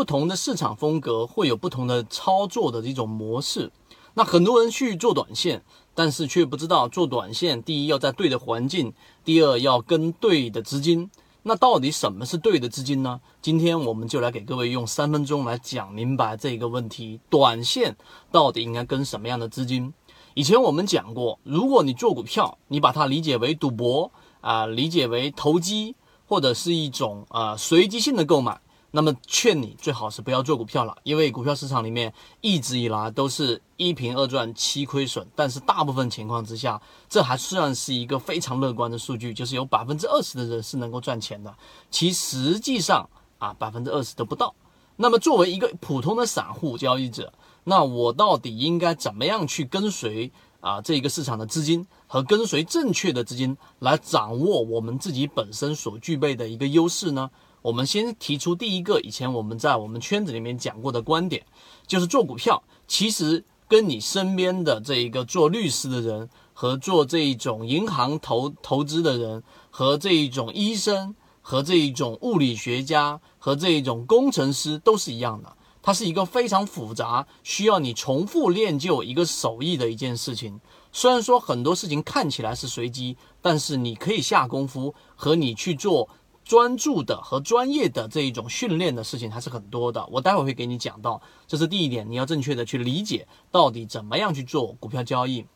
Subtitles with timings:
[0.00, 3.70] 不同的市场风格，会有不同的操作的这种模式。
[4.14, 5.62] 那很多人去做短线，
[5.94, 8.94] 但是却不知道做短线，第一要在对的环境，
[9.26, 11.10] 第二要跟对的资金。
[11.42, 13.20] 那到底什么是对的资金呢？
[13.42, 17.94] 今天我们就来给各位用三分钟来讲明白这个问题：短线
[18.32, 19.92] 到底应该跟什么样的资金？
[20.32, 24.10] 以前我们讲过，如果你做股票，你把它理解为赌博
[24.40, 25.94] 啊，理解为投机，
[26.26, 28.58] 或者是一种啊随机性的购买。
[28.92, 41.54] 那么劝你最好是不要做股票了，因为股票市场里面一直以来都是一平二赚七亏损，但是大部分情况之下，这还算是一个非常乐观的数据，就是有百分之二十的人是能够赚钱的，
[41.90, 44.54] 其实际上啊百分之二十都不到。
[44.96, 47.32] 那么作为一个普通的散户交易者，
[47.64, 57.30] 那我到底应该怎么样去跟随啊这个市场的资金和跟随正确的资金来掌握我们自己本身所具备的一个优势呢？
[57.62, 61.44] 我们先提出第一个，以前我们在我们圈子里面讲过的观点，
[61.86, 80.58] 就是做股票其实跟你身边的这一个做律师的人和做这一种银行投投资的人和这一种医生和这一种物理学家和这一种工程师都是一样的，它是一个非常复杂，需要你重复练就一个手艺的一件事情。
[80.92, 86.08] 虽然说很多事情看起来是随机，但是你可以下功夫和你去做。
[86.50, 95.46] 专注的和专业的这一种训练的事情还是很多的，我待会会给你讲到，这是第一点，你要正确的去理解到底怎么样去做股票交易。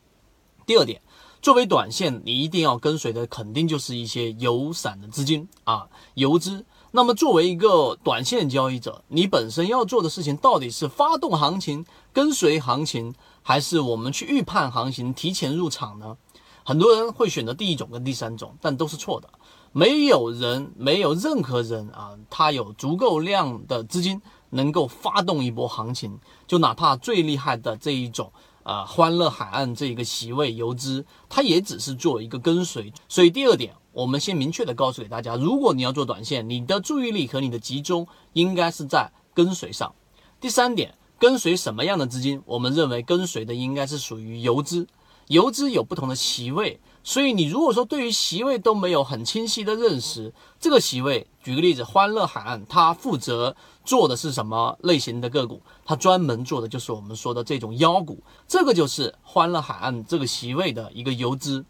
[0.65, 1.01] 第二点，
[1.41, 6.65] 作为短线，你一定要跟随的肯定就是一些有散的资金啊，游资。
[6.91, 16.15] 那么作为一个短线交易者，你本身要做的事情到底是发动行情、跟随行情，还是我们去预判行情、提前入场呢？
[16.63, 19.29] 很多人会选择第一种跟第三种，但都是错的。
[19.77, 26.17] 没有人，没有任何人啊，他有足够量的资金能够发动一波行情。
[26.47, 28.31] 就哪怕最厉害的这一种
[28.63, 32.93] 啊，欢乐海岸这一个席位游资，它也只是做一个跟随。
[33.09, 39.93] 所以第二点，我们先明确的告诉给大家，如果你要做短线，你的注意力和你的集中应该是在跟随上。
[40.39, 42.41] 第三点，跟随什么样的资金？
[42.45, 44.87] 我们认为跟随的应该是属于游资。
[45.27, 53.55] 游资有不同的席位，所以你如果说对于席位都没有很清晰的认识，这个席位，举个例子，欢乐海岸，它负责
[53.85, 55.61] 做的是什么类型的个股？
[55.85, 61.63] 它专门做的就是我们说的这种妖股，这个就是欢乐海岸这个席位的一个游资，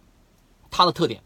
[0.72, 1.22] 它的特点。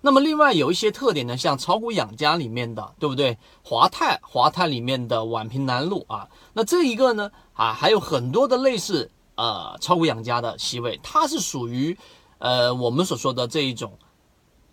[0.00, 3.38] 那么另外有一些特点呢，像炒股养家里面的，对不对？
[3.62, 9.08] 华泰，华泰里面的宛平南路啊，那这一个呢，啊，还有很多的类似。
[9.34, 11.96] 呃，炒股养家的席位，它是属于，
[12.42, 13.92] 呃，我们所说的这一种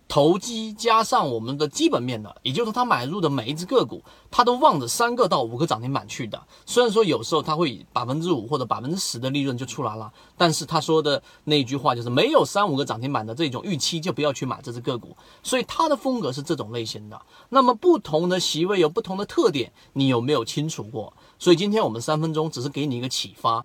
[0.08, 6.42] 投机加上我们的基本面的，也就是说，他买入的每一只个股，他都望着三个到五个涨停板去的。
[6.66, 15.16] 虽然说有时候他会百分之五或者百分之十的利润就出来了，但是他说的那句话就是没有三五个涨停板的这种预期，就不要去买这只个股。
[15.44, 17.22] 所以他的风格是这种类型的。
[17.50, 21.12] 那么不同的席位有不同的特点，你有没有清楚过？
[21.38, 23.64] 所以今天我们三分钟只是给你一个启发。